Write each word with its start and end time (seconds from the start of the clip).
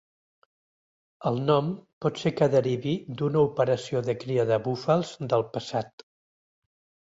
El 1.31 1.37
nom 1.49 1.69
pot 2.07 2.23
ser 2.23 2.33
que 2.41 2.49
derivi 2.57 2.95
d'una 3.21 3.45
operació 3.51 4.03
de 4.11 4.19
cria 4.27 4.49
de 4.55 4.61
búfals 4.67 5.15
del 5.37 5.49
passat. 5.57 6.11